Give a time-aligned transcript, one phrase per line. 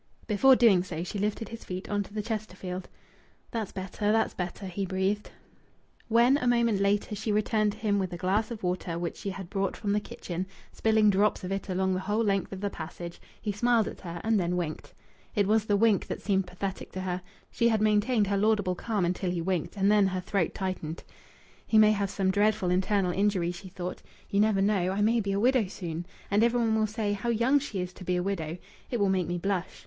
[0.25, 2.89] Before doing so she lifted his feet on to the Chesterfield.
[3.51, 4.11] "That's better.
[4.11, 5.29] That's better," he breathed.
[6.07, 9.29] When, a moment later, she returned to him with a glass of water which she
[9.29, 12.69] had brought from the kitchen, spilling drops of it along the whole length of the
[12.71, 14.95] passage, he smiled at her and then winked.
[15.35, 17.21] It was the wink that seemed pathetic to her.
[17.51, 21.03] She had maintained her laudable calm until he winked, and then her throat tightened.
[21.67, 24.01] "He may have some dreadful internal injury," she thought.
[24.31, 24.91] "You never know.
[24.93, 26.07] I may be a widow soon.
[26.31, 28.57] And every one will say, 'How young she is to be a widow!'
[28.89, 29.79] It will make me blush.